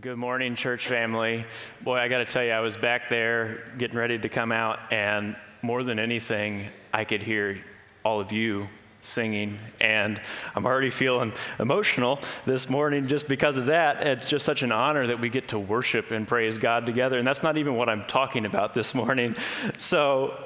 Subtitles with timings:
[0.00, 1.44] Good morning, church family.
[1.82, 4.80] Boy, I got to tell you, I was back there getting ready to come out,
[4.90, 7.62] and more than anything, I could hear
[8.04, 8.68] all of you
[9.02, 10.20] singing, and
[10.56, 14.04] I'm already feeling emotional this morning just because of that.
[14.04, 17.28] It's just such an honor that we get to worship and praise God together, and
[17.28, 19.36] that's not even what I'm talking about this morning.
[19.76, 20.36] So,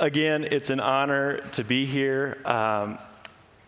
[0.00, 2.38] again, it's an honor to be here.
[2.44, 2.98] Um,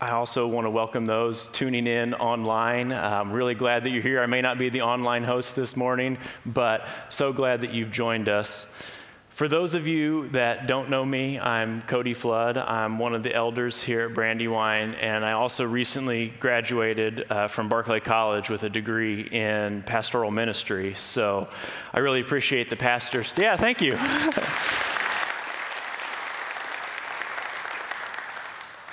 [0.01, 2.93] I also want to welcome those tuning in online.
[2.93, 4.23] I'm really glad that you're here.
[4.23, 8.29] I may not be the online host this morning, but so glad that you've joined
[8.29, 8.73] us.
[9.31, 12.57] For those of you that don't know me, I'm Cody Flood.
[12.57, 17.69] I'm one of the elders here at Brandywine, and I also recently graduated uh, from
[17.69, 20.95] Barclay College with a degree in pastoral ministry.
[20.95, 21.49] So
[21.93, 23.35] I really appreciate the pastors.
[23.37, 23.99] Yeah, thank you.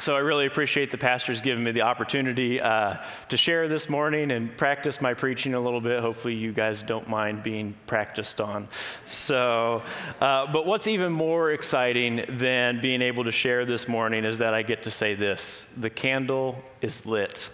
[0.05, 2.97] So I really appreciate the pastors giving me the opportunity uh,
[3.29, 5.99] to share this morning and practice my preaching a little bit.
[5.99, 8.67] Hopefully, you guys don't mind being practiced on.
[9.05, 9.81] So,
[10.21, 14.53] uh, but what's even more exciting than being able to share this morning is that
[14.53, 17.49] I get to say this the candle is lit.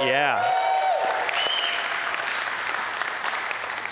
[0.00, 0.44] Yeah.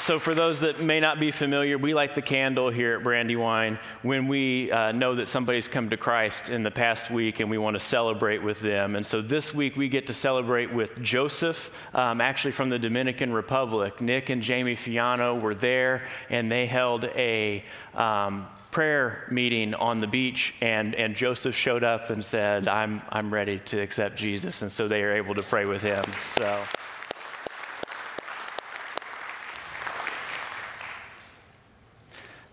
[0.05, 3.79] So, for those that may not be familiar, we light the candle here at Brandywine
[4.03, 7.57] when we uh, know that somebody's come to Christ in the past week and we
[7.57, 8.97] want to celebrate with them.
[8.97, 13.33] And so, this week we get to celebrate with Joseph, um, actually from the Dominican
[13.33, 14.03] Republic.
[14.03, 20.07] Nick and Jamie Fiano were there and they held a um, prayer meeting on the
[20.07, 24.61] beach, and, and Joseph showed up and said, I'm, I'm ready to accept Jesus.
[24.61, 26.05] And so, they are able to pray with him.
[26.27, 26.63] So,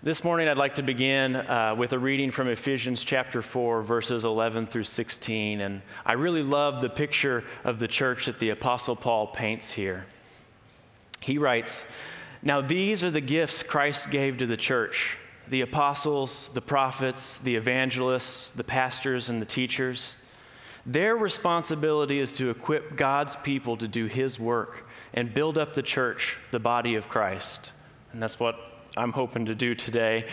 [0.03, 4.25] This morning, I'd like to begin uh, with a reading from Ephesians chapter 4, verses
[4.25, 5.61] 11 through 16.
[5.61, 10.07] And I really love the picture of the church that the Apostle Paul paints here.
[11.19, 11.87] He writes,
[12.41, 17.55] Now these are the gifts Christ gave to the church the apostles, the prophets, the
[17.55, 20.15] evangelists, the pastors, and the teachers.
[20.83, 25.83] Their responsibility is to equip God's people to do His work and build up the
[25.83, 27.71] church, the body of Christ.
[28.13, 30.25] And that's what I'm hoping to do today.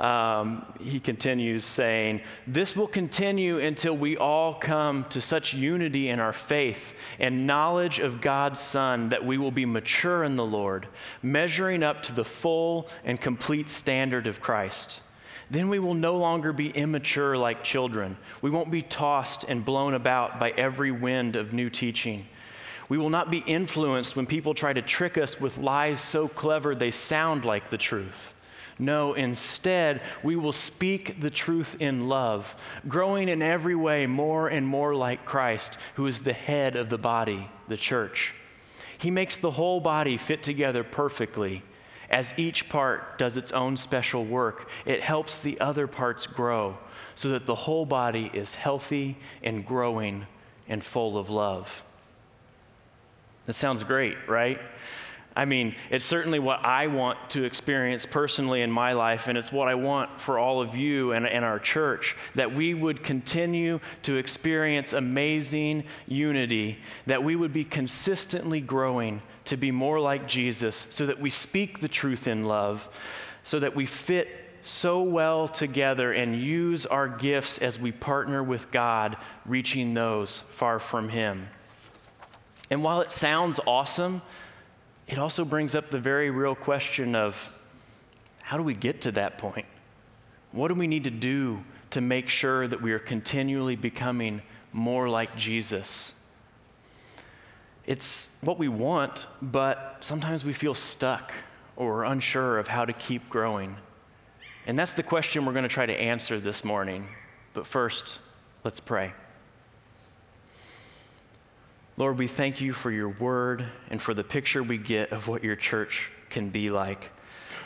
[0.00, 6.18] Um, he continues saying, This will continue until we all come to such unity in
[6.18, 10.86] our faith and knowledge of God's Son that we will be mature in the Lord,
[11.22, 15.02] measuring up to the full and complete standard of Christ.
[15.50, 18.16] Then we will no longer be immature like children.
[18.40, 22.26] We won't be tossed and blown about by every wind of new teaching
[22.88, 26.74] we will not be influenced when people try to trick us with lies so clever
[26.74, 28.34] they sound like the truth.
[28.78, 32.54] No, instead, we will speak the truth in love,
[32.86, 36.98] growing in every way more and more like Christ, who is the head of the
[36.98, 38.34] body, the church.
[38.96, 41.62] He makes the whole body fit together perfectly.
[42.08, 46.78] As each part does its own special work, it helps the other parts grow
[47.14, 50.26] so that the whole body is healthy and growing
[50.68, 51.84] and full of love.
[53.48, 54.60] That sounds great, right?
[55.34, 59.50] I mean, it's certainly what I want to experience personally in my life, and it's
[59.50, 63.80] what I want for all of you and, and our church that we would continue
[64.02, 70.86] to experience amazing unity, that we would be consistently growing to be more like Jesus,
[70.90, 72.86] so that we speak the truth in love,
[73.44, 74.28] so that we fit
[74.62, 79.16] so well together and use our gifts as we partner with God,
[79.46, 81.48] reaching those far from Him.
[82.70, 84.22] And while it sounds awesome,
[85.06, 87.56] it also brings up the very real question of
[88.42, 89.66] how do we get to that point?
[90.52, 94.42] What do we need to do to make sure that we are continually becoming
[94.72, 96.14] more like Jesus?
[97.86, 101.32] It's what we want, but sometimes we feel stuck
[101.76, 103.76] or unsure of how to keep growing.
[104.66, 107.08] And that's the question we're going to try to answer this morning.
[107.54, 108.18] But first,
[108.64, 109.12] let's pray.
[111.98, 115.42] Lord, we thank you for your word and for the picture we get of what
[115.42, 117.10] your church can be like.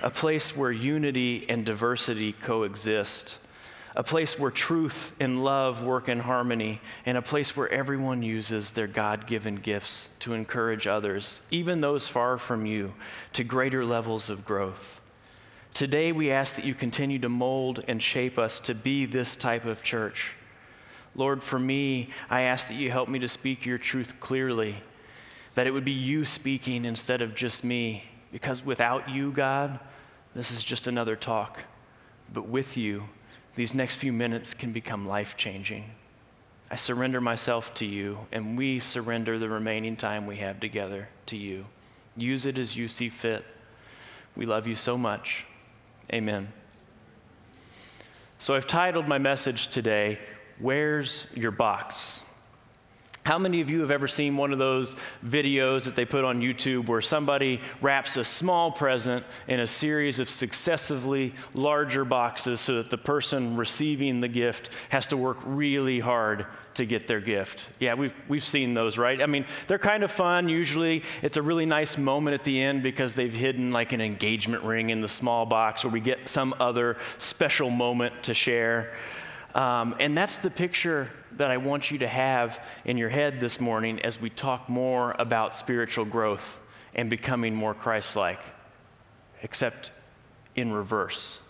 [0.03, 3.37] A place where unity and diversity coexist,
[3.95, 8.71] a place where truth and love work in harmony, and a place where everyone uses
[8.71, 12.95] their God given gifts to encourage others, even those far from you,
[13.35, 15.03] to greater levels of growth.
[15.75, 19.67] Today, we ask that you continue to mold and shape us to be this type
[19.67, 20.37] of church
[21.15, 24.77] Lord, for me, I ask that you help me to speak your truth clearly,
[25.55, 28.05] that it would be you speaking instead of just me.
[28.33, 29.79] Because without you, God,
[30.35, 31.61] this is just another talk.
[32.33, 33.05] But with you,
[33.57, 35.91] these next few minutes can become life changing.
[36.71, 41.37] I surrender myself to you, and we surrender the remaining time we have together to
[41.37, 41.67] you.
[42.17, 43.45] Use it as you see fit.
[44.35, 45.45] We love you so much.
[46.11, 46.51] Amen.
[48.39, 50.19] So I've titled my message today,
[50.59, 52.21] Where's Your Box?
[53.25, 56.41] How many of you have ever seen one of those videos that they put on
[56.41, 62.77] YouTube where somebody wraps a small present in a series of successively larger boxes so
[62.79, 67.69] that the person receiving the gift has to work really hard to get their gift?
[67.79, 69.23] Yeah, we've, we've seen those, right?
[69.23, 70.49] I mean, they're kind of fun.
[70.49, 74.65] Usually it's a really nice moment at the end because they've hidden like an engagement
[74.65, 78.93] ring in the small box or we get some other special moment to share.
[79.55, 83.61] Um, and that's the picture that I want you to have in your head this
[83.61, 86.61] morning as we talk more about spiritual growth
[86.95, 88.41] and becoming more Christ like,
[89.43, 89.91] except
[90.55, 91.43] in reverse.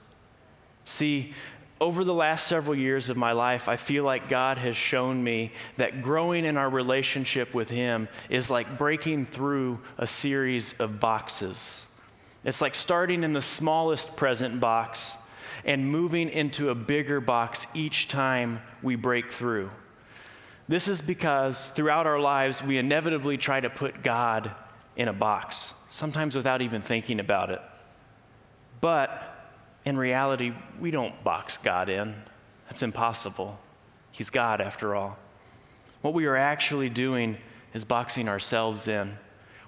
[0.85, 1.35] See,
[1.81, 5.53] over the last several years of my life, I feel like God has shown me
[5.79, 11.87] that growing in our relationship with Him is like breaking through a series of boxes.
[12.45, 15.19] It's like starting in the smallest present box
[15.65, 19.71] and moving into a bigger box each time we break through.
[20.69, 24.53] This is because throughout our lives, we inevitably try to put God
[24.97, 27.61] in a box, sometimes without even thinking about it.
[28.81, 29.51] But
[29.85, 32.15] in reality, we don't box God in.
[32.69, 33.59] That's impossible.
[34.11, 35.19] He's God, after all.
[36.03, 37.39] What we are actually doing
[37.75, 39.19] is boxing ourselves in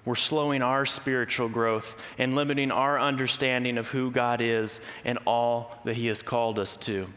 [0.05, 5.77] we're slowing our spiritual growth and limiting our understanding of who God is and all
[5.83, 7.07] that He has called us to.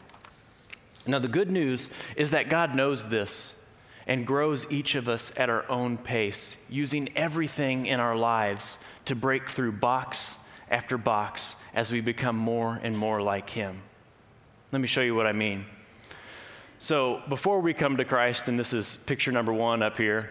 [1.06, 3.66] Now, the good news is that God knows this
[4.06, 9.14] and grows each of us at our own pace, using everything in our lives to
[9.14, 10.36] break through box
[10.70, 13.82] after box as we become more and more like Him.
[14.72, 15.66] Let me show you what I mean.
[16.78, 20.30] So, before we come to Christ, and this is picture number one up here,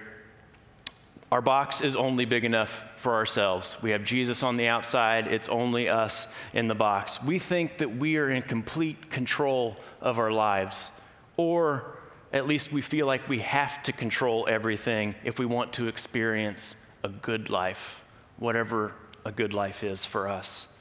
[1.31, 3.81] our box is only big enough for ourselves.
[3.81, 7.21] We have Jesus on the outside, it's only us in the box.
[7.21, 10.91] We think that we are in complete control of our lives,
[11.35, 11.97] or
[12.31, 16.75] at least we feel like we have to control everything if we want to experience
[17.03, 18.03] a good life,
[18.37, 18.93] whatever
[19.25, 20.73] a good life is for us.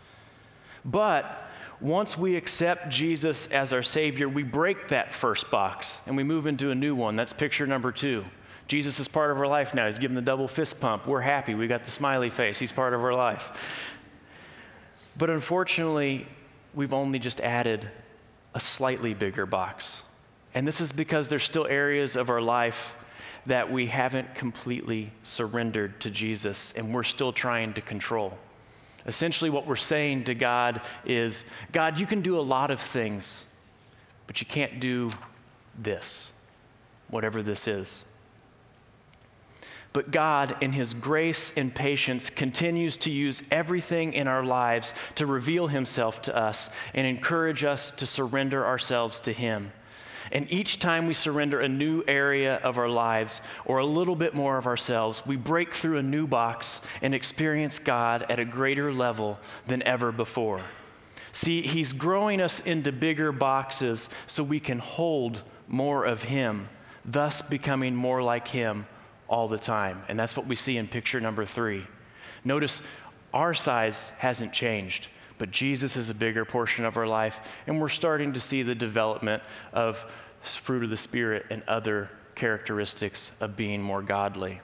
[0.85, 1.43] But
[1.81, 6.47] once we accept Jesus as our Savior, we break that first box and we move
[6.47, 7.17] into a new one.
[7.17, 8.25] That's picture number two.
[8.69, 9.87] Jesus is part of our life now.
[9.87, 11.07] He's given the double fist pump.
[11.07, 11.55] We're happy.
[11.55, 12.59] We got the smiley face.
[12.59, 13.95] He's part of our life.
[15.17, 16.27] But unfortunately,
[16.75, 17.89] we've only just added
[18.55, 20.03] a slightly bigger box.
[20.55, 22.97] And this is because there's still areas of our life
[23.47, 28.37] that we haven't completely surrendered to Jesus and we're still trying to control.
[29.07, 33.55] Essentially, what we're saying to God is God, you can do a lot of things,
[34.27, 35.11] but you can't do
[35.79, 36.33] this,
[37.09, 38.11] whatever this is.
[39.97, 45.25] But God, in His grace and patience, continues to use everything in our lives to
[45.25, 49.73] reveal Himself to us and encourage us to surrender ourselves to Him.
[50.31, 54.35] And each time we surrender a new area of our lives or a little bit
[54.35, 58.93] more of ourselves, we break through a new box and experience God at a greater
[58.93, 60.61] level than ever before.
[61.33, 66.69] See, He's growing us into bigger boxes so we can hold more of Him,
[67.03, 68.85] thus becoming more like Him
[69.29, 70.03] all the time.
[70.09, 71.87] And that's what we see in picture number three.
[72.45, 72.83] Notice
[73.35, 75.09] our size hasn't changed,
[75.39, 78.75] but Jesus is a bigger portion of our life, and we're starting to see the
[78.75, 79.43] development
[79.73, 80.11] of
[80.43, 84.61] fruit of the Spirit and other characteristics of being more godly.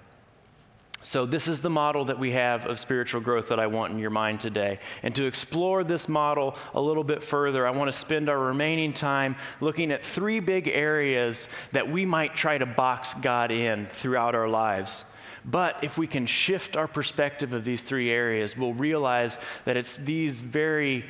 [1.04, 3.98] So, this is the model that we have of spiritual growth that I want in
[3.98, 4.78] your mind today.
[5.02, 8.92] And to explore this model a little bit further, I want to spend our remaining
[8.92, 14.36] time looking at three big areas that we might try to box God in throughout
[14.36, 15.04] our lives.
[15.44, 19.96] But if we can shift our perspective of these three areas, we'll realize that it's
[19.96, 21.04] these very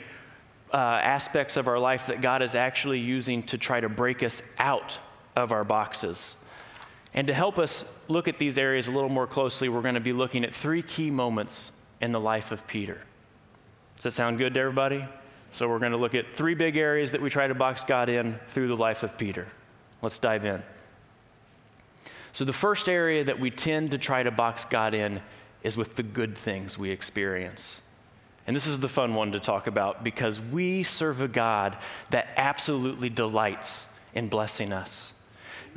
[0.72, 4.54] uh, aspects of our life that God is actually using to try to break us
[4.58, 4.98] out
[5.36, 6.41] of our boxes.
[7.14, 10.00] And to help us look at these areas a little more closely, we're going to
[10.00, 12.98] be looking at three key moments in the life of Peter.
[13.96, 15.04] Does that sound good to everybody?
[15.52, 18.08] So, we're going to look at three big areas that we try to box God
[18.08, 19.48] in through the life of Peter.
[20.00, 20.62] Let's dive in.
[22.32, 25.20] So, the first area that we tend to try to box God in
[25.62, 27.82] is with the good things we experience.
[28.46, 31.76] And this is the fun one to talk about because we serve a God
[32.10, 35.12] that absolutely delights in blessing us.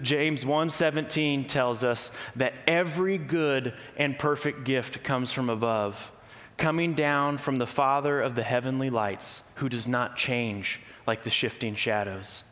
[0.01, 6.11] James 1:17 tells us that every good and perfect gift comes from above,
[6.57, 11.29] coming down from the Father of the heavenly lights, who does not change like the
[11.29, 12.43] shifting shadows.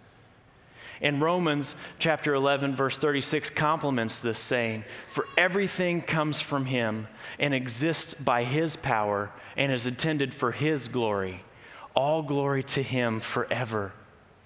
[1.01, 7.53] And Romans chapter 11, verse 36 complements this saying For everything comes from him and
[7.53, 11.43] exists by his power and is intended for his glory.
[11.93, 13.91] All glory to him forever.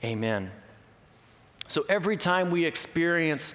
[0.04, 0.52] Amen.
[1.68, 3.54] So every time we experience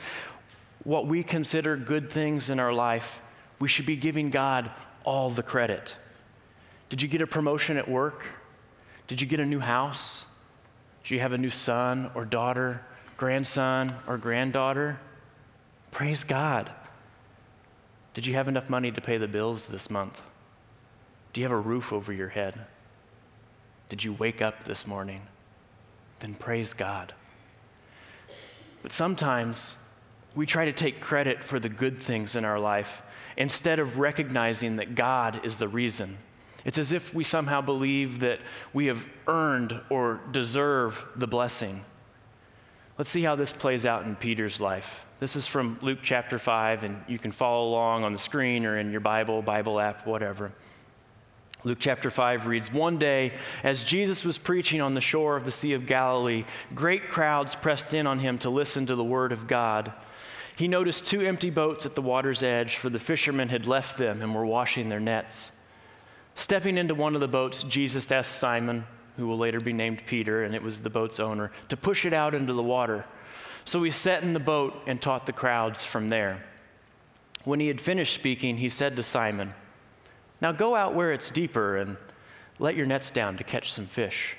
[0.85, 3.23] what we consider good things in our life,
[3.59, 4.71] we should be giving God
[5.05, 5.95] all the credit.
[6.89, 8.25] Did you get a promotion at work?
[9.09, 10.27] Did you get a new house?
[11.05, 12.83] Do you have a new son or daughter?
[13.23, 14.99] grandson or granddaughter,
[15.93, 16.69] praise God.
[18.15, 20.21] Did you have enough money to pay the bills this month?
[21.33, 22.67] Do you have a roof over your head?
[23.89, 25.23] Did you wake up this morning?
[26.19, 27.15] Then praise God.
[28.83, 29.79] But sometimes
[30.35, 33.03] we try to take credit for the good things in our life
[33.37, 36.19] instead of recognizing that God is the reason.
[36.65, 38.41] It's as if we somehow believe that
[38.73, 41.81] we have earned or deserve the blessing.
[42.99, 45.07] Let's see how this plays out in Peter's life.
[45.19, 48.79] This is from Luke chapter 5, and you can follow along on the screen or
[48.79, 50.53] in your Bible, Bible app, whatever.
[51.65, 55.53] Luke chapter 5 reads One day, as Jesus was preaching on the shore of the
[55.53, 59.47] Sea of Galilee, great crowds pressed in on him to listen to the word of
[59.47, 59.93] God.
[60.57, 64.23] He noticed two empty boats at the water's edge, for the fishermen had left them
[64.23, 65.53] and were washing their nets.
[66.35, 68.85] Stepping into one of the boats, Jesus asked Simon,
[69.17, 72.13] who will later be named Peter, and it was the boat's owner, to push it
[72.13, 73.05] out into the water.
[73.65, 76.43] So he sat in the boat and taught the crowds from there.
[77.45, 79.55] When he had finished speaking, he said to Simon,
[80.43, 81.97] Now go out where it's deeper and
[82.59, 84.37] let your nets down to catch some fish.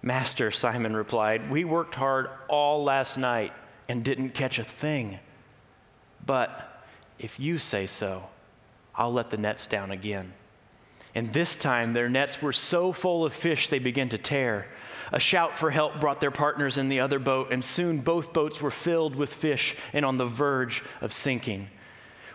[0.00, 3.52] Master, Simon replied, We worked hard all last night
[3.88, 5.18] and didn't catch a thing.
[6.24, 6.84] But
[7.18, 8.28] if you say so,
[8.94, 10.32] I'll let the nets down again.
[11.16, 14.68] And this time their nets were so full of fish they began to tear.
[15.10, 18.60] A shout for help brought their partners in the other boat, and soon both boats
[18.60, 21.70] were filled with fish and on the verge of sinking.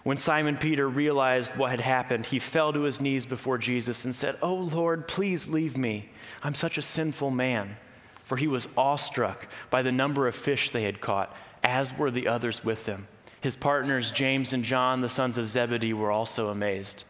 [0.03, 4.15] When Simon Peter realized what had happened, he fell to his knees before Jesus and
[4.15, 6.09] said, Oh Lord, please leave me.
[6.41, 7.77] I'm such a sinful man.
[8.23, 12.27] For he was awestruck by the number of fish they had caught, as were the
[12.27, 13.07] others with them.
[13.41, 17.05] His partners, James and John, the sons of Zebedee, were also amazed.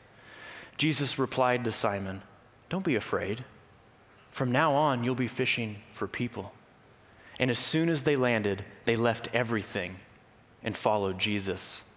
[0.78, 2.22] Jesus replied to Simon,
[2.70, 3.44] Don't be afraid.
[4.32, 6.54] From now on, you'll be fishing for people.
[7.40, 9.98] And as soon as they landed, they left everything
[10.64, 11.89] and followed Jesus.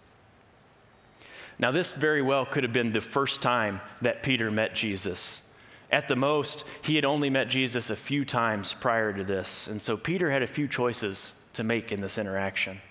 [1.63, 5.49] Now, this very well could have been the first time that Peter met Jesus.
[5.89, 9.67] At the most, he had only met Jesus a few times prior to this.
[9.67, 12.81] And so Peter had a few choices to make in this interaction.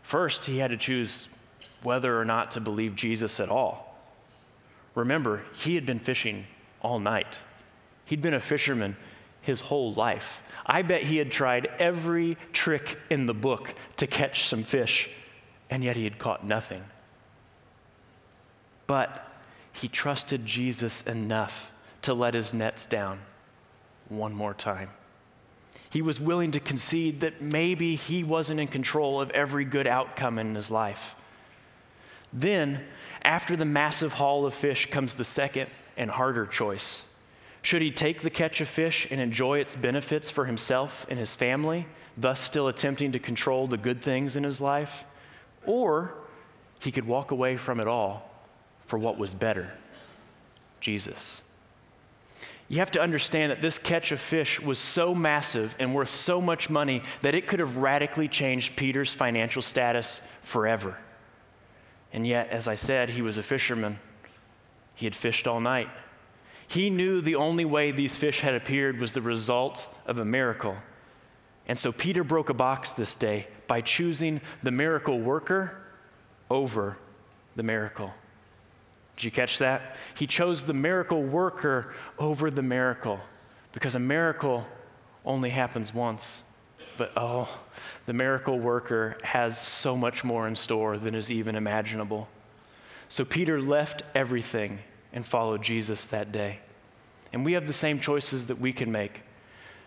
[0.00, 1.28] First, he had to choose
[1.82, 4.02] whether or not to believe Jesus at all.
[4.94, 6.46] Remember, he had been fishing
[6.80, 7.38] all night.
[8.06, 8.96] He'd been a fisherman
[9.42, 10.40] his whole life.
[10.64, 15.10] I bet he had tried every trick in the book to catch some fish,
[15.68, 16.82] and yet he had caught nothing.
[18.90, 19.24] But
[19.72, 21.70] he trusted Jesus enough
[22.02, 23.20] to let his nets down
[24.08, 24.88] one more time.
[25.90, 30.40] He was willing to concede that maybe he wasn't in control of every good outcome
[30.40, 31.14] in his life.
[32.32, 32.80] Then
[33.22, 37.06] after the massive haul of fish comes the second and harder choice.
[37.62, 41.36] Should he take the catch of fish and enjoy its benefits for himself and his
[41.36, 41.86] family,
[42.18, 45.04] thus still attempting to control the good things in his life?
[45.64, 46.14] Or
[46.80, 48.29] he could walk away from it all
[48.90, 49.70] for what was better
[50.80, 51.42] Jesus.
[52.68, 56.40] You have to understand that this catch of fish was so massive and worth so
[56.40, 60.98] much money that it could have radically changed Peter's financial status forever.
[62.12, 64.00] And yet, as I said, he was a fisherman.
[64.96, 65.88] He had fished all night.
[66.66, 70.76] He knew the only way these fish had appeared was the result of a miracle.
[71.68, 75.76] And so Peter broke a box this day by choosing the miracle worker
[76.50, 76.96] over
[77.54, 78.14] the miracle.
[79.20, 79.96] Did you catch that?
[80.14, 83.20] He chose the miracle worker over the miracle
[83.72, 84.66] because a miracle
[85.26, 86.42] only happens once.
[86.96, 87.46] But oh,
[88.06, 92.28] the miracle worker has so much more in store than is even imaginable.
[93.10, 94.78] So Peter left everything
[95.12, 96.60] and followed Jesus that day.
[97.30, 99.20] And we have the same choices that we can make.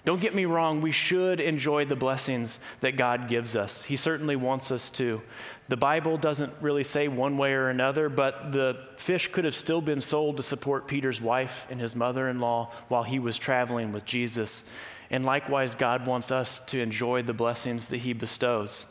[0.05, 3.83] Don't get me wrong, we should enjoy the blessings that God gives us.
[3.83, 5.21] He certainly wants us to.
[5.69, 9.79] The Bible doesn't really say one way or another, but the fish could have still
[9.79, 13.93] been sold to support Peter's wife and his mother in law while he was traveling
[13.93, 14.69] with Jesus.
[15.13, 18.87] And likewise, God wants us to enjoy the blessings that He bestows.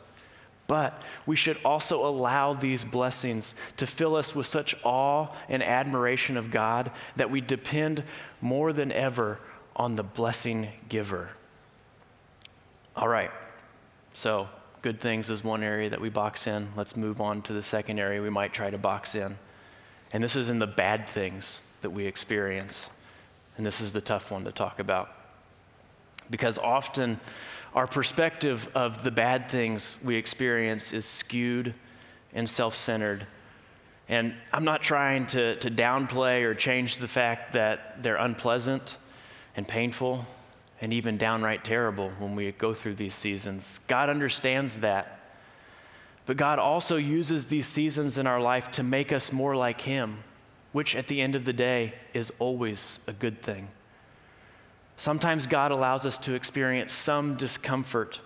[0.67, 6.37] But we should also allow these blessings to fill us with such awe and admiration
[6.37, 8.03] of God that we depend
[8.39, 9.39] more than ever
[9.75, 11.29] on the blessing giver.
[12.95, 13.31] All right.
[14.13, 14.49] So,
[14.81, 16.69] good things is one area that we box in.
[16.75, 19.37] Let's move on to the second area we might try to box in.
[20.11, 22.89] And this is in the bad things that we experience.
[23.57, 25.11] And this is the tough one to talk about.
[26.29, 27.19] Because often
[27.73, 31.73] our perspective of the bad things we experience is skewed
[32.33, 33.25] and self centered.
[34.07, 38.97] And I'm not trying to, to downplay or change the fact that they're unpleasant
[39.55, 40.25] and painful
[40.81, 43.79] and even downright terrible when we go through these seasons.
[43.87, 45.19] God understands that.
[46.25, 50.23] But God also uses these seasons in our life to make us more like Him,
[50.71, 53.69] which at the end of the day is always a good thing.
[54.97, 58.19] Sometimes God allows us to experience some discomfort,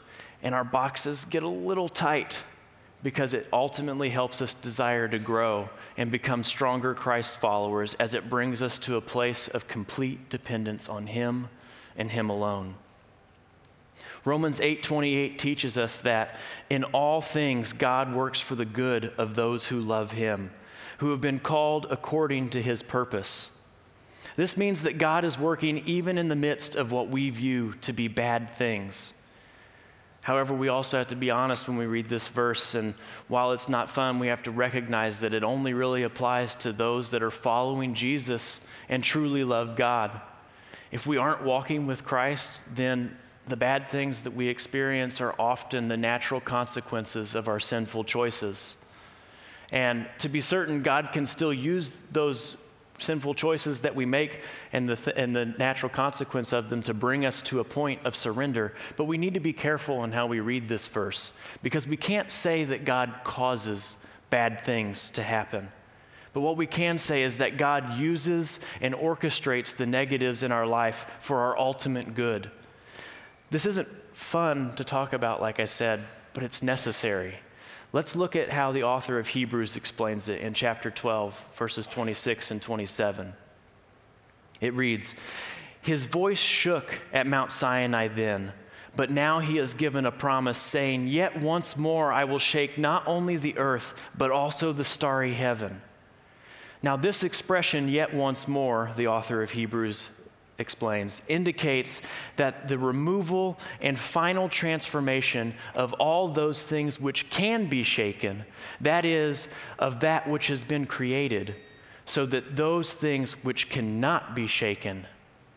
[0.44, 2.40] and our boxes get a little tight
[3.04, 8.30] because it ultimately helps us desire to grow and become stronger Christ followers as it
[8.30, 11.50] brings us to a place of complete dependence on Him
[11.98, 12.76] and him alone.
[14.24, 16.38] Romans 8:28 teaches us that
[16.70, 20.52] in all things God works for the good of those who love him,
[21.00, 23.52] who have been called according to his purpose.
[24.36, 27.92] This means that God is working even in the midst of what we view to
[27.92, 29.17] be bad things.
[30.28, 32.96] However, we also have to be honest when we read this verse, and
[33.30, 37.12] while it's not fun, we have to recognize that it only really applies to those
[37.12, 40.20] that are following Jesus and truly love God.
[40.92, 43.18] If we aren't walking with Christ, then
[43.48, 48.84] the bad things that we experience are often the natural consequences of our sinful choices.
[49.72, 52.58] And to be certain, God can still use those
[52.98, 54.42] sinful choices that we make
[54.74, 58.06] and the, th- and the natural consequence of them to bring us to a point
[58.06, 58.74] of surrender.
[58.96, 62.32] But we need to be careful in how we read this verse because we can't
[62.32, 65.70] say that God causes bad things to happen.
[66.34, 70.68] But what we can say is that God uses and orchestrates the negatives in our
[70.68, 72.52] life for our ultimate good.
[73.50, 76.02] This isn't fun to talk about, like I said,
[76.34, 77.36] but it's necessary.
[77.94, 82.52] Let's look at how the author of Hebrews explains it in chapter 12, verses 26
[82.52, 83.34] and 27.
[84.60, 85.16] It reads
[85.82, 88.52] His voice shook at Mount Sinai then,
[88.96, 93.08] but now he has given a promise, saying, Yet once more I will shake not
[93.08, 95.82] only the earth, but also the starry heaven.
[96.84, 100.10] Now, this expression, yet once more, the author of Hebrews
[100.60, 102.02] explains, indicates
[102.36, 108.44] that the removal and final transformation of all those things which can be shaken,
[108.82, 111.56] that is, of that which has been created,
[112.06, 115.06] so that those things which cannot be shaken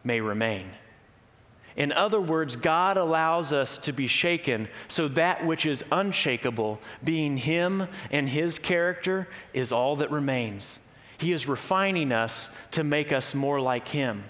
[0.04, 0.70] may remain.
[1.76, 7.38] In other words, God allows us to be shaken so that which is unshakable, being
[7.38, 10.86] Him and His character, is all that remains.
[11.16, 14.24] He is refining us to make us more like Him.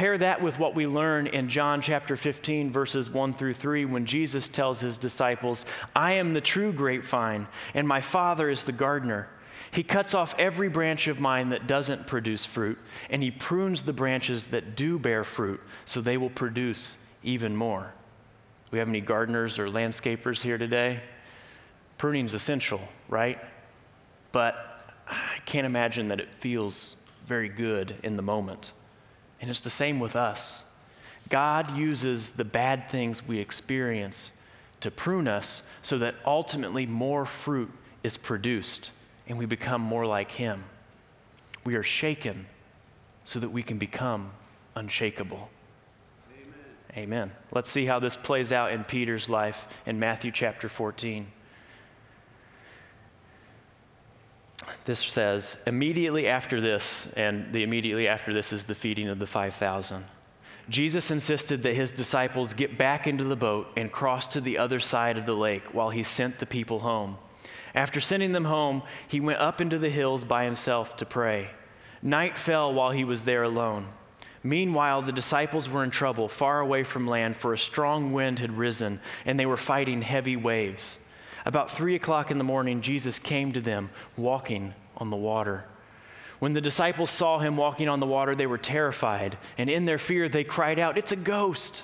[0.00, 4.06] Pair that with what we learn in John chapter 15, verses 1 through 3, when
[4.06, 9.28] Jesus tells his disciples, I am the true grapevine, and my Father is the gardener.
[9.70, 12.78] He cuts off every branch of mine that doesn't produce fruit,
[13.10, 17.92] and he prunes the branches that do bear fruit, so they will produce even more.
[18.70, 21.02] We have any gardeners or landscapers here today?
[21.98, 23.38] Pruning is essential, right?
[24.32, 24.56] But
[25.06, 28.72] I can't imagine that it feels very good in the moment.
[29.40, 30.70] And it's the same with us.
[31.28, 34.36] God uses the bad things we experience
[34.80, 37.70] to prune us so that ultimately more fruit
[38.02, 38.90] is produced
[39.28, 40.64] and we become more like Him.
[41.64, 42.46] We are shaken
[43.24, 44.32] so that we can become
[44.74, 45.50] unshakable.
[46.32, 46.54] Amen.
[46.96, 47.32] Amen.
[47.52, 51.28] Let's see how this plays out in Peter's life in Matthew chapter 14.
[54.84, 59.26] This says, immediately after this, and the immediately after this is the feeding of the
[59.26, 60.04] 5,000.
[60.68, 64.78] Jesus insisted that his disciples get back into the boat and cross to the other
[64.78, 67.18] side of the lake while he sent the people home.
[67.74, 71.50] After sending them home, he went up into the hills by himself to pray.
[72.02, 73.88] Night fell while he was there alone.
[74.42, 78.56] Meanwhile, the disciples were in trouble, far away from land, for a strong wind had
[78.56, 80.98] risen, and they were fighting heavy waves.
[81.50, 85.64] About three o'clock in the morning, Jesus came to them walking on the water.
[86.38, 89.98] When the disciples saw him walking on the water, they were terrified, and in their
[89.98, 91.82] fear, they cried out, It's a ghost!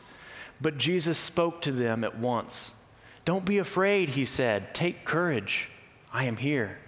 [0.61, 2.77] But Jesus spoke to them at once.
[3.25, 4.73] Don't be afraid, he said.
[4.73, 5.69] Take courage.
[6.13, 6.79] I am here.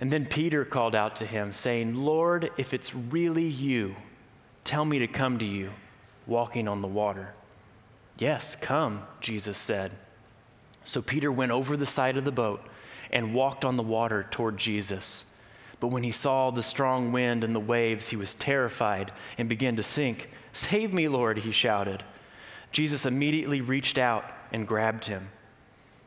[0.00, 3.96] And then Peter called out to him, saying, Lord, if it's really you,
[4.62, 5.70] tell me to come to you,
[6.24, 7.34] walking on the water.
[8.16, 9.90] Yes, come, Jesus said.
[10.84, 12.62] So Peter went over the side of the boat
[13.10, 15.34] and walked on the water toward Jesus.
[15.78, 19.76] But when he saw the strong wind and the waves, he was terrified and began
[19.76, 20.30] to sink.
[20.52, 22.04] Save me, Lord, he shouted.
[22.72, 25.30] Jesus immediately reached out and grabbed him.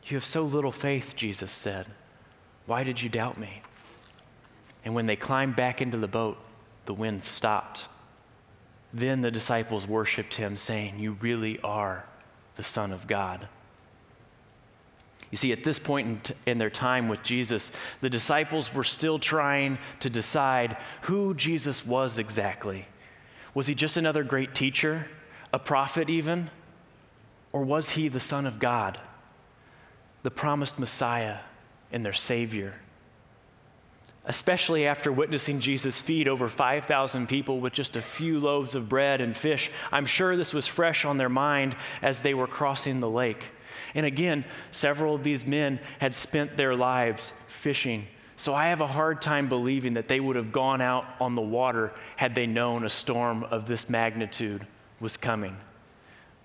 [0.06, 1.88] You have so little faith, Jesus said.
[2.66, 3.62] Why did you doubt me?
[4.86, 6.38] And when they climbed back into the boat,
[6.86, 7.86] the wind stopped.
[8.94, 12.06] Then the disciples worshiped him, saying, You really are
[12.56, 13.48] the Son of God.
[15.34, 19.18] You see, at this point in, in, their time with Jesus, the disciples were still
[19.18, 22.86] trying to decide who Jesus was exactly.
[23.56, 25.08] Was he just another great teacher,
[25.52, 26.52] a prophet even?
[27.52, 29.00] Or was he the Son of God,
[30.22, 31.40] the promised Messiah
[31.92, 32.76] and their Savior?
[34.26, 39.20] Especially after witnessing Jesus feed over 5,000 people with just a few loaves of bread
[39.20, 43.10] and fish, I'm sure this was fresh on their mind as they were crossing the
[43.10, 43.50] lake.
[43.96, 48.08] And again, several of these men had spent their lives fishing.
[48.36, 51.42] So I have a hard time believing that they would have gone out on the
[51.42, 54.66] water had they known a storm of this magnitude
[55.00, 55.58] was coming.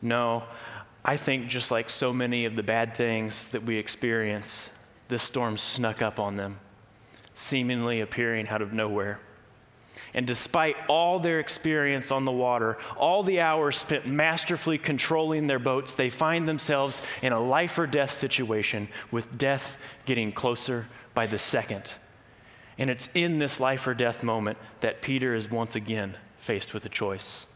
[0.00, 0.44] No,
[1.04, 4.70] I think just like so many of the bad things that we experience,
[5.08, 6.60] this storm snuck up on them,
[7.34, 9.20] seemingly appearing out of nowhere.
[10.14, 15.58] And despite all their experience on the water, all the hours spent masterfully controlling their
[15.58, 21.26] boats, they find themselves in a life or death situation with death getting closer by
[21.26, 21.92] the second.
[22.78, 26.84] And it's in this life or death moment that Peter is once again faced with
[26.84, 27.46] a choice.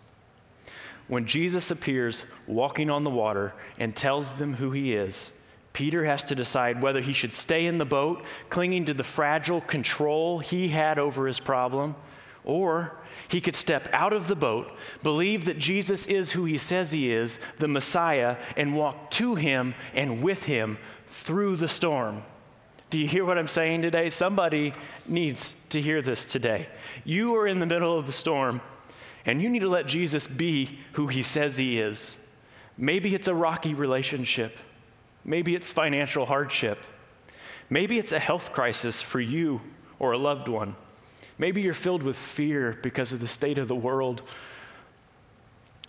[1.08, 5.32] When Jesus appears walking on the water and tells them who he is,
[5.72, 9.60] Peter has to decide whether he should stay in the boat, clinging to the fragile
[9.60, 11.94] control he had over his problem
[12.44, 12.96] or
[13.28, 14.70] he could step out of the boat,
[15.02, 19.74] believe that Jesus is who he says he is, the Messiah, and walk to him
[19.94, 20.78] and with him
[21.08, 22.22] through the storm.
[22.90, 24.10] Do you hear what I'm saying today?
[24.10, 24.74] Somebody
[25.08, 26.68] needs to hear this today.
[27.04, 28.60] You are in the middle of the storm,
[29.24, 32.18] and you need to let Jesus be who he says he is.
[32.76, 34.58] Maybe it's a rocky relationship,
[35.24, 36.78] maybe it's financial hardship,
[37.70, 39.60] maybe it's a health crisis for you
[39.98, 40.74] or a loved one.
[41.42, 44.22] Maybe you're filled with fear because of the state of the world.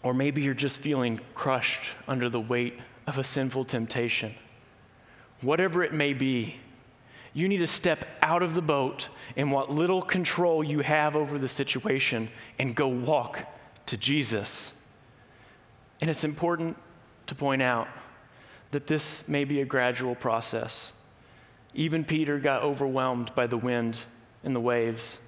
[0.02, 4.34] Or maybe you're just feeling crushed under the weight of a sinful temptation.
[5.42, 6.56] Whatever it may be,
[7.36, 11.38] you need to step out of the boat in what little control you have over
[11.38, 13.46] the situation and go walk
[13.86, 14.82] to Jesus.
[16.02, 16.78] And it's important
[17.28, 17.88] to point out
[18.72, 20.94] that this may be a gradual process.
[21.76, 24.02] Even Peter got overwhelmed by the wind
[24.44, 25.20] and the waves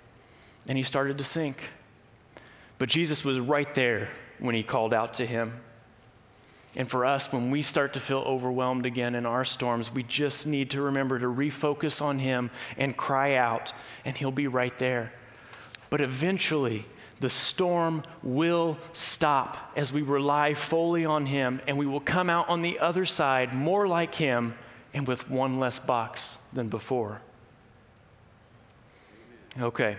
[0.68, 1.58] and he started to sink.
[2.78, 5.62] But Jesus was right there when he called out to him.
[6.76, 10.46] And for us, when we start to feel overwhelmed again in our storms, we just
[10.46, 13.72] need to remember to refocus on him and cry out,
[14.04, 15.14] and he'll be right there.
[15.90, 16.84] But eventually,
[17.22, 22.50] the storm will stop as we rely fully on him, and we will come out
[22.50, 24.56] on the other side more like him
[24.94, 27.22] and with one less box than before.
[29.62, 29.96] Okay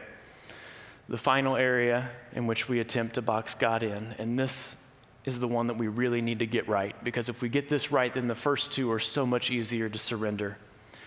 [1.08, 4.14] the final area in which we attempt to box God in.
[4.18, 4.82] And this
[5.24, 7.90] is the one that we really need to get right because if we get this
[7.92, 10.56] right, then the first two are so much easier to surrender.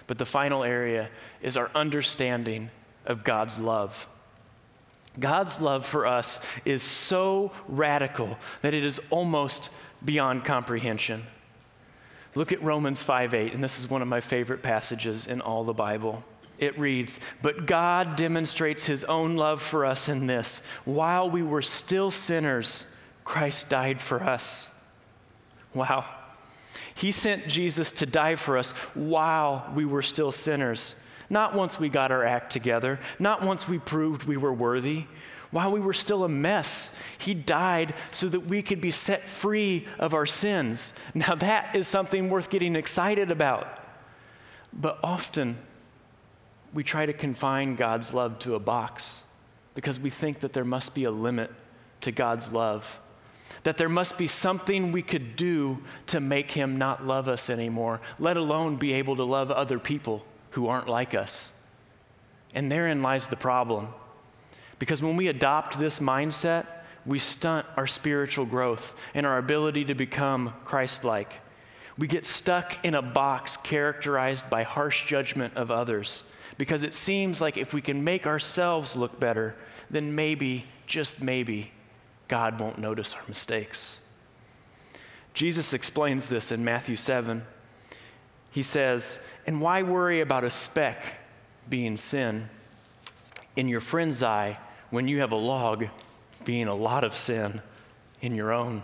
[0.07, 1.09] But the final area
[1.41, 2.69] is our understanding
[3.05, 4.07] of God's love.
[5.19, 9.69] God's love for us is so radical that it is almost
[10.03, 11.25] beyond comprehension.
[12.35, 15.63] Look at Romans 5 8, and this is one of my favorite passages in all
[15.63, 16.23] the Bible
[16.59, 21.61] it reads, But God demonstrates his own love for us in this while we were
[21.61, 22.93] still sinners,
[23.23, 24.75] Christ died for us.
[25.73, 26.05] Wow.
[26.93, 31.01] He sent Jesus to die for us while we were still sinners.
[31.29, 35.05] Not once we got our act together, not once we proved we were worthy.
[35.51, 39.87] While we were still a mess, He died so that we could be set free
[39.97, 40.93] of our sins.
[41.13, 43.67] Now, that is something worth getting excited about.
[44.73, 45.57] But often,
[46.73, 49.23] we try to confine God's love to a box
[49.73, 51.51] because we think that there must be a limit
[52.01, 52.99] to God's love,
[53.63, 58.01] that there must be something we could do to make Him not love us anymore,
[58.19, 61.53] let alone be able to love other people who aren't like us.
[62.53, 63.89] And therein lies the problem.
[64.79, 66.65] Because when we adopt this mindset,
[67.05, 71.33] we stunt our spiritual growth and our ability to become Christ like.
[71.97, 76.23] We get stuck in a box characterized by harsh judgment of others
[76.59, 79.55] because it seems like if we can make ourselves look better,
[79.89, 81.71] then maybe, just maybe,
[82.27, 84.05] God won't notice our mistakes.
[85.33, 87.45] Jesus explains this in Matthew 7.
[88.51, 91.13] He says, And why worry about a speck
[91.69, 92.49] being sin
[93.55, 95.85] in your friend's eye when you have a log
[96.43, 97.61] being a lot of sin
[98.21, 98.83] in your own?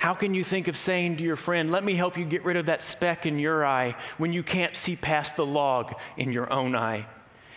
[0.00, 2.56] How can you think of saying to your friend, Let me help you get rid
[2.56, 6.50] of that speck in your eye, when you can't see past the log in your
[6.50, 7.04] own eye?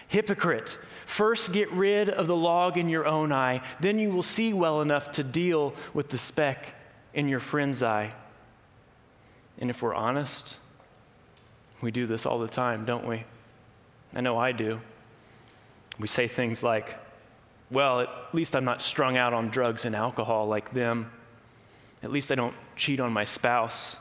[0.09, 4.51] Hypocrite, first get rid of the log in your own eye, then you will see
[4.51, 6.75] well enough to deal with the speck
[7.13, 8.13] in your friend's eye.
[9.57, 10.57] And if we're honest,
[11.79, 13.23] we do this all the time, don't we?
[14.13, 14.81] I know I do.
[15.97, 16.97] We say things like,
[17.71, 21.09] Well, at least I'm not strung out on drugs and alcohol like them.
[22.03, 23.95] At least I don't cheat on my spouse.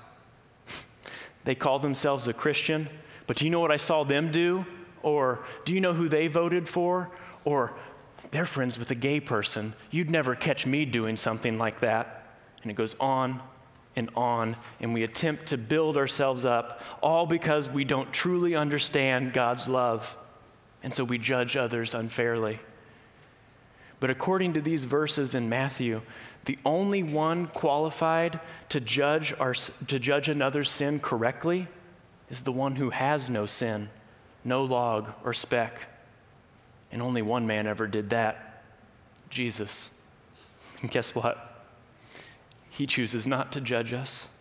[1.45, 2.89] they call themselves a Christian,
[3.27, 4.67] but do you know what I saw them do?
[5.03, 7.11] Or do you know who they voted for?
[7.45, 7.75] Or
[8.31, 9.75] they're friends with a gay person.
[9.91, 12.27] You'd never catch me doing something like that.
[12.63, 13.41] And it goes on
[13.95, 19.33] and on, and we attempt to build ourselves up, all because we don't truly understand
[19.33, 20.17] God's love.
[20.83, 22.59] And so we judge others unfairly.
[24.01, 26.03] But according to these verses in Matthew,
[26.45, 31.69] the only one qualified to judge, our, to judge another's sin correctly
[32.29, 33.91] is the one who has no sin,
[34.45, 35.83] no log or speck.
[36.91, 38.65] And only one man ever did that
[39.31, 39.91] Jesus.
[40.81, 41.65] And guess what?
[42.71, 44.37] He chooses not to judge us.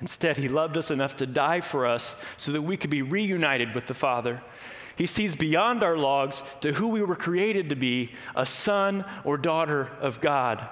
[0.00, 3.74] Instead, he loved us enough to die for us so that we could be reunited
[3.74, 4.42] with the Father.
[4.96, 9.38] He sees beyond our logs to who we were created to be a son or
[9.38, 10.68] daughter of God.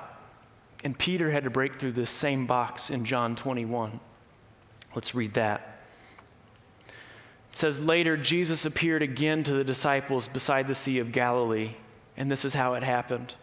[0.83, 4.01] And Peter had to break through this same box in John 21.
[4.95, 5.83] Let's read that.
[6.87, 11.73] It says, Later, Jesus appeared again to the disciples beside the Sea of Galilee,
[12.17, 13.35] and this is how it happened.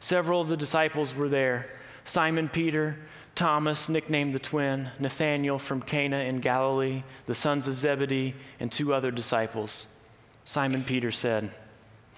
[0.00, 1.66] Several of the disciples were there
[2.04, 2.96] Simon Peter,
[3.34, 8.92] Thomas, nicknamed the twin, Nathanael from Cana in Galilee, the sons of Zebedee, and two
[8.92, 9.86] other disciples.
[10.44, 11.52] Simon Peter said,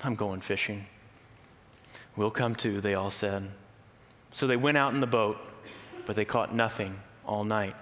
[0.02, 0.86] I'm going fishing.
[2.16, 3.50] We'll come too, they all said.
[4.34, 5.38] So they went out in the boat,
[6.06, 7.76] but they caught nothing all night.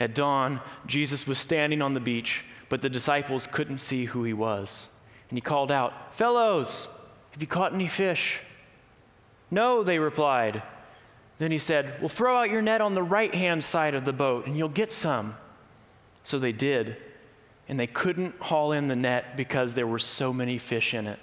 [0.00, 4.32] At dawn, Jesus was standing on the beach, but the disciples couldn't see who he
[4.32, 4.88] was.
[5.28, 6.88] And he called out, Fellows,
[7.32, 8.40] have you caught any fish?
[9.50, 10.62] No, they replied.
[11.38, 14.12] Then he said, Well, throw out your net on the right hand side of the
[14.12, 15.36] boat, and you'll get some.
[16.24, 16.96] So they did,
[17.68, 21.18] and they couldn't haul in the net because there were so many fish in it.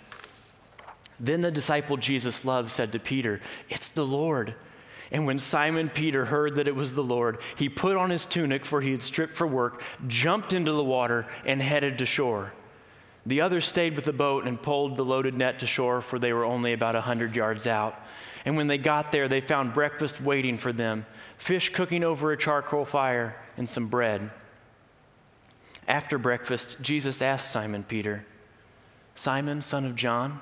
[1.19, 4.55] Then the disciple Jesus loved said to Peter, It's the Lord.
[5.11, 8.63] And when Simon Peter heard that it was the Lord, he put on his tunic,
[8.63, 12.53] for he had stripped for work, jumped into the water, and headed to shore.
[13.25, 16.31] The others stayed with the boat and pulled the loaded net to shore, for they
[16.31, 17.99] were only about a hundred yards out.
[18.45, 21.05] And when they got there, they found breakfast waiting for them
[21.37, 24.29] fish cooking over a charcoal fire and some bread.
[25.87, 28.25] After breakfast, Jesus asked Simon Peter,
[29.15, 30.41] Simon, son of John,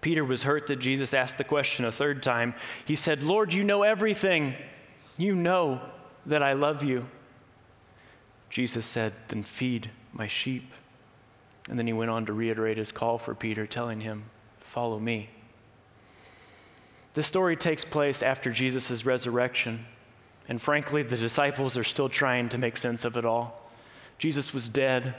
[0.00, 2.54] Peter was hurt that Jesus asked the question a third time.
[2.84, 4.54] He said, Lord, you know everything.
[5.16, 5.80] You know
[6.26, 7.06] that I love you.
[8.50, 10.72] Jesus said, Then feed my sheep.
[11.68, 14.24] And then he went on to reiterate his call for Peter, telling him,
[14.60, 15.30] Follow me.
[17.14, 19.86] This story takes place after Jesus' resurrection.
[20.48, 23.70] And frankly, the disciples are still trying to make sense of it all.
[24.18, 25.14] Jesus was dead,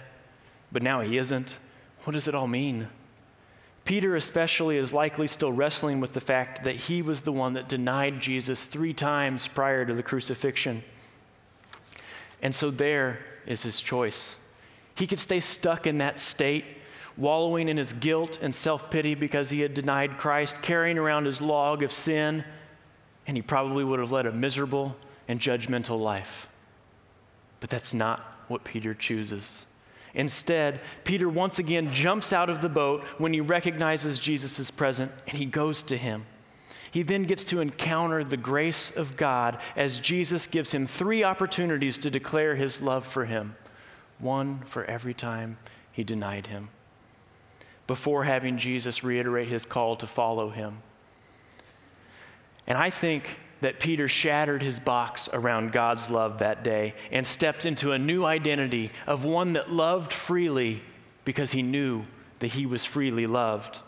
[0.71, 1.55] but now he isn't.
[2.03, 2.87] What does it all mean?
[3.89, 7.67] Peter, especially, is likely still wrestling with the fact that he was the one that
[7.67, 10.83] denied Jesus three times prior to the crucifixion.
[12.39, 14.35] And so there is his choice.
[14.93, 16.65] He could stay stuck in that state,
[17.17, 21.41] wallowing in his guilt and self pity because he had denied Christ, carrying around his
[21.41, 22.43] log of sin,
[23.25, 24.97] and he probably would have led a miserable
[25.27, 26.47] and judgmental life.
[27.59, 29.65] But that's not what Peter chooses.
[30.13, 35.11] Instead, Peter once again jumps out of the boat when he recognizes Jesus is present
[35.27, 36.25] and he goes to him.
[36.91, 41.97] He then gets to encounter the grace of God as Jesus gives him three opportunities
[41.99, 43.55] to declare his love for him
[44.17, 45.57] one for every time
[45.91, 46.69] he denied him,
[47.87, 50.81] before having Jesus reiterate his call to follow him.
[52.67, 57.65] And I think that Peter shattered his box around God's love that day and stepped
[57.65, 60.81] into a new identity of one that loved freely
[61.25, 62.03] because he knew
[62.39, 63.79] that he was freely loved.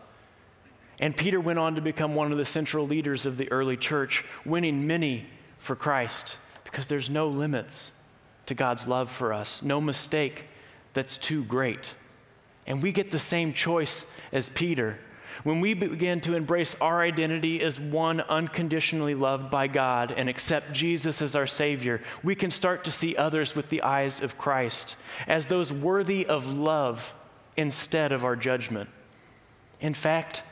[1.00, 4.24] And Peter went on to become one of the central leaders of the early church,
[4.46, 5.26] winning many
[5.58, 7.92] for Christ because there's no limits
[8.46, 10.46] to God's love for us, no mistake
[10.94, 11.94] that's too great.
[12.68, 15.00] And we get the same choice as Peter.
[15.44, 20.74] When we begin to embrace our identity as one unconditionally loved by God and accept
[20.74, 24.96] Jesus as our Savior, we can start to see others with the eyes of Christ
[25.28, 27.16] as those worthy of love
[27.58, 28.90] instead of our judgment.
[29.80, 30.44] In fact,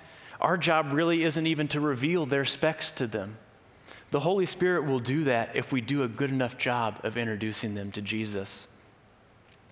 [0.42, 3.38] our job really isn't even to reveal their specks to them.
[4.12, 7.76] The Holy Spirit will do that if we do a good enough job of introducing
[7.76, 8.68] them to Jesus.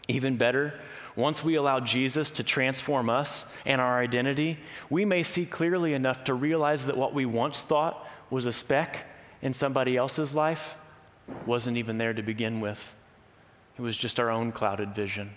[0.07, 0.73] Even better,
[1.15, 6.23] once we allow Jesus to transform us and our identity, we may see clearly enough
[6.25, 9.05] to realize that what we once thought was a speck
[9.41, 10.75] in somebody else's life
[11.45, 12.95] wasn't even there to begin with.
[13.77, 15.31] It was just our own clouded vision.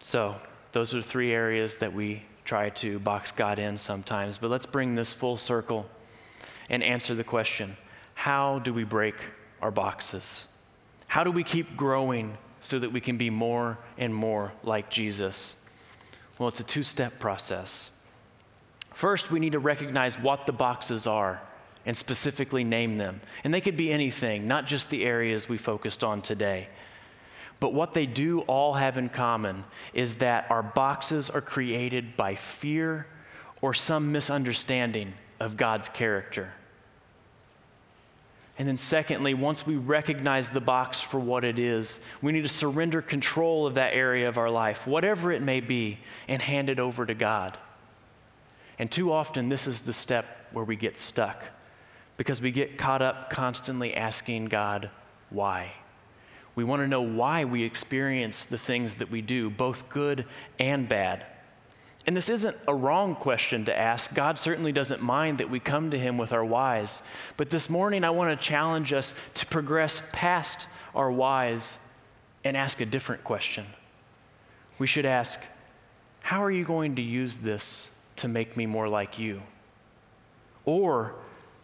[0.00, 0.36] So,
[0.72, 4.38] those are three areas that we try to box God in sometimes.
[4.38, 5.88] But let's bring this full circle
[6.68, 7.76] and answer the question
[8.14, 9.14] how do we break
[9.60, 10.48] our boxes?
[11.06, 15.64] How do we keep growing so that we can be more and more like Jesus?
[16.38, 17.90] Well, it's a two step process.
[18.92, 21.42] First, we need to recognize what the boxes are
[21.86, 23.20] and specifically name them.
[23.42, 26.68] And they could be anything, not just the areas we focused on today.
[27.60, 32.34] But what they do all have in common is that our boxes are created by
[32.34, 33.06] fear
[33.60, 36.52] or some misunderstanding of God's character.
[38.56, 42.48] And then, secondly, once we recognize the box for what it is, we need to
[42.48, 46.78] surrender control of that area of our life, whatever it may be, and hand it
[46.78, 47.58] over to God.
[48.78, 51.44] And too often, this is the step where we get stuck
[52.16, 54.88] because we get caught up constantly asking God,
[55.30, 55.72] why?
[56.54, 60.26] We want to know why we experience the things that we do, both good
[60.60, 61.26] and bad.
[62.06, 64.14] And this isn't a wrong question to ask.
[64.14, 67.02] God certainly doesn't mind that we come to Him with our whys.
[67.36, 71.78] But this morning, I want to challenge us to progress past our whys
[72.44, 73.64] and ask a different question.
[74.78, 75.42] We should ask,
[76.20, 79.40] How are you going to use this to make me more like you?
[80.66, 81.14] Or,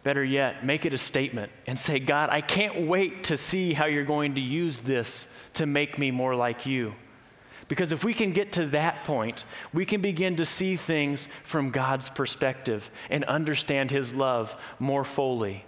[0.03, 3.85] better yet, make it a statement and say, God, I can't wait to see how
[3.85, 6.95] you're going to use this to make me more like you.
[7.71, 11.71] Because if we can get to that point, we can begin to see things from
[11.71, 15.63] God's perspective and understand His love more fully.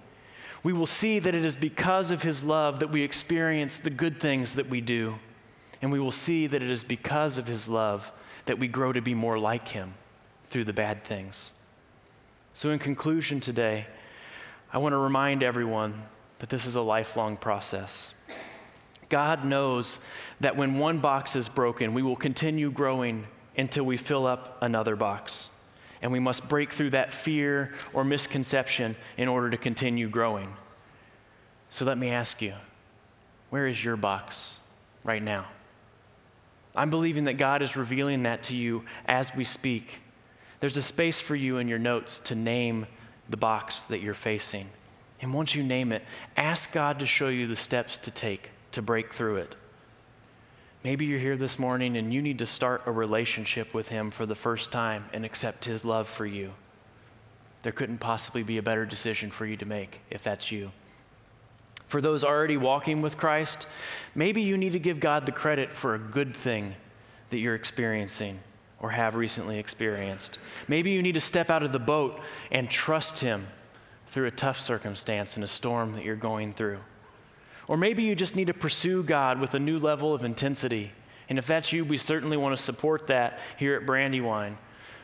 [0.63, 4.19] We will see that it is because of His love that we experience the good
[4.19, 5.15] things that we do.
[5.81, 8.11] And we will see that it is because of His love
[8.47, 9.93] that we grow to be more like Him
[10.49, 11.53] through the bad things.
[12.51, 13.85] So, in conclusion today,
[14.73, 16.03] I want to remind everyone
[16.39, 18.13] that this is a lifelong process.
[19.13, 19.99] God knows
[20.39, 24.95] that when one box is broken, we will continue growing until we fill up another
[24.95, 25.51] box.
[26.01, 30.55] And we must break through that fear or misconception in order to continue growing.
[31.69, 32.55] So let me ask you
[33.51, 34.57] where is your box
[35.03, 35.45] right now?
[36.75, 40.01] I'm believing that God is revealing that to you as we speak.
[40.59, 42.87] There's a space for you in your notes to name
[43.29, 44.69] the box that you're facing.
[45.21, 46.01] And once you name it,
[46.35, 49.55] ask God to show you the steps to take to break through it.
[50.83, 54.25] Maybe you're here this morning and you need to start a relationship with Him for
[54.25, 56.53] the first time and accept His love for you.
[57.61, 60.71] There couldn't possibly be a better decision for you to make if that's you.
[61.85, 63.67] For those already walking with Christ,
[64.13, 66.75] maybe you need to give God the credit for a good thing
[67.29, 68.39] that you're experiencing
[68.79, 70.37] or have recently experienced.
[70.67, 72.19] Maybe you need to step out of the boat
[72.51, 73.47] and trust Him
[74.07, 76.79] through a tough circumstance and a storm that you're going through.
[77.67, 80.91] Or maybe you just need to pursue God with a new level of intensity.
[81.29, 84.57] And if that's you, we certainly want to support that here at Brandywine.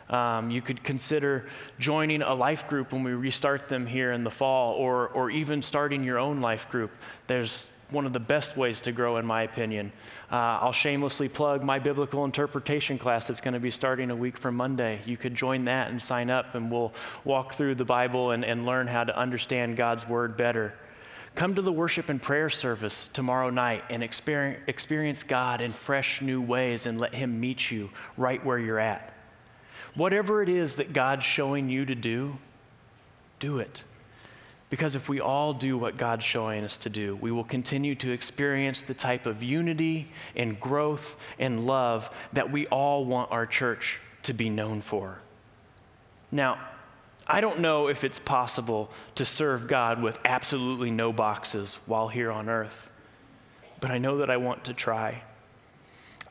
[0.10, 4.32] Um, you could consider joining a life group when we restart them here in the
[4.32, 6.92] fall, or, or even starting your own life group.
[7.28, 9.92] There's one of the best ways to grow, in my opinion.
[10.32, 14.38] Uh, I'll shamelessly plug my biblical interpretation class that's going to be starting a week
[14.38, 15.00] from Monday.
[15.06, 16.94] You could join that and sign up, and we'll
[17.24, 20.74] walk through the Bible and, and learn how to understand God's Word better.
[21.40, 26.42] Come to the worship and prayer service tomorrow night and experience God in fresh new
[26.42, 29.14] ways and let Him meet you right where you're at.
[29.96, 32.40] Whatever it is that God's showing you to do,
[33.40, 33.84] do it.
[34.70, 38.12] Because if we all do what God's showing us to do, we will continue to
[38.12, 44.02] experience the type of unity and growth and love that we all want our church
[44.24, 45.20] to be known for.
[46.34, 46.60] Now,
[47.32, 52.32] I don't know if it's possible to serve God with absolutely no boxes while here
[52.32, 52.90] on earth,
[53.80, 55.22] but I know that I want to try.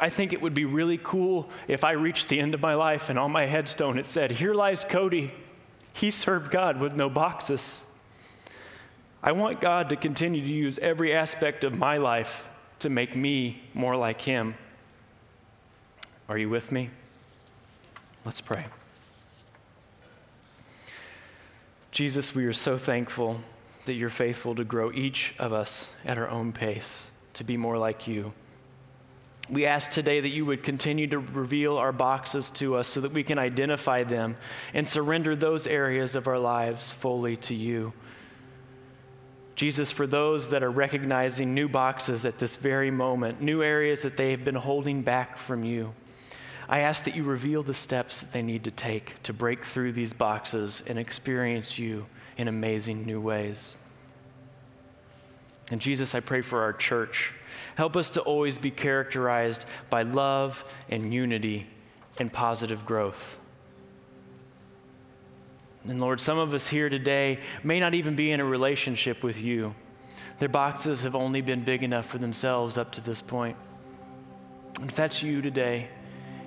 [0.01, 3.11] I think it would be really cool if I reached the end of my life
[3.11, 5.33] and on my headstone it said, Here lies Cody.
[5.93, 7.89] He served God with no boxes.
[9.23, 12.49] I want God to continue to use every aspect of my life
[12.81, 14.57] to make me more like Him.
[16.29, 16.91] Are you with me?
[18.25, 18.67] Let's pray.
[21.91, 23.41] Jesus, we are so thankful
[23.87, 27.79] that you're faithful to grow each of us at our own pace to be more
[27.79, 28.33] like you.
[29.51, 33.13] We ask today that you would continue to reveal our boxes to us so that
[33.13, 34.37] we can identify them
[34.75, 37.95] and surrender those areas of our lives fully to you.
[39.57, 44.19] Jesus, for those that are recognizing new boxes at this very moment, new areas that
[44.19, 45.95] they have been holding back from you,
[46.69, 49.93] I ask that you reveal the steps that they need to take to break through
[49.93, 52.07] these boxes and experience you
[52.37, 53.79] in amazing new ways.
[55.71, 57.33] And Jesus, I pray for our church.
[57.77, 61.67] Help us to always be characterized by love and unity
[62.19, 63.39] and positive growth.
[65.85, 69.41] And Lord, some of us here today may not even be in a relationship with
[69.41, 69.75] you.
[70.39, 73.57] Their boxes have only been big enough for themselves up to this point.
[74.81, 75.89] And if that's you today,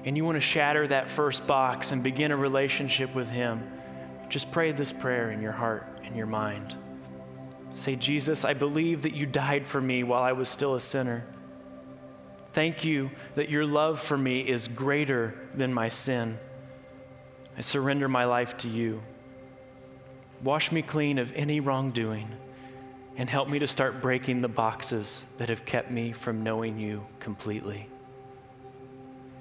[0.04, 3.72] and you want to shatter that first box and begin a relationship with Him,
[4.30, 6.76] just pray this prayer in your heart and your mind.
[7.74, 11.26] Say, Jesus, I believe that you died for me while I was still a sinner.
[12.54, 16.38] Thank you that your love for me is greater than my sin.
[17.58, 19.02] I surrender my life to you.
[20.44, 22.30] Wash me clean of any wrongdoing
[23.16, 27.06] and help me to start breaking the boxes that have kept me from knowing you
[27.20, 27.88] completely.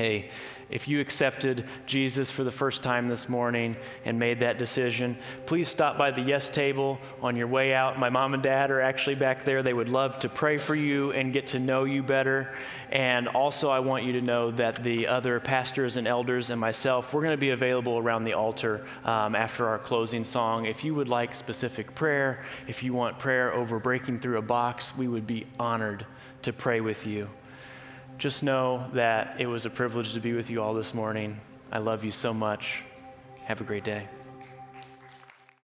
[0.00, 0.30] Hey,
[0.70, 3.76] if you accepted Jesus for the first time this morning
[4.06, 7.98] and made that decision, please stop by the Yes table on your way out.
[7.98, 9.62] My mom and dad are actually back there.
[9.62, 12.50] They would love to pray for you and get to know you better.
[12.88, 17.12] And also, I want you to know that the other pastors and elders and myself,
[17.12, 20.64] we're going to be available around the altar um, after our closing song.
[20.64, 24.96] If you would like specific prayer, if you want prayer over breaking through a box,
[24.96, 26.06] we would be honored
[26.40, 27.28] to pray with you
[28.20, 31.40] just know that it was a privilege to be with you all this morning.
[31.72, 32.82] I love you so much.
[33.44, 34.08] Have a great day.